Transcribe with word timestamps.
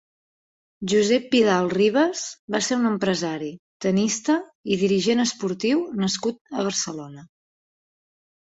Josep 0.93 1.25
Vidal-Ribas 1.35 2.23
va 2.55 2.61
ser 2.69 2.77
un 2.79 2.89
empresari, 2.91 3.51
tennista 3.87 4.39
i 4.73 4.79
dirigent 4.87 5.25
esportiu 5.27 5.85
nascut 6.05 6.43
a 6.61 6.67
Barcelona. 6.71 7.29